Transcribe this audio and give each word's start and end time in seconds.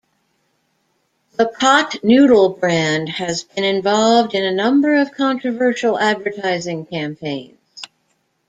The 1.35 1.45
Pot 1.47 2.03
Noodle 2.03 2.49
brand 2.49 3.07
has 3.07 3.43
been 3.43 3.63
involved 3.63 4.33
in 4.33 4.43
a 4.43 4.51
number 4.51 4.95
of 4.95 5.11
controversial 5.13 5.99
advertising 5.99 6.87
campaigns. 6.87 7.59